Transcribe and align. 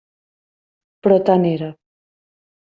Però 1.05 1.19
tant 1.29 1.47
era. 1.53 1.71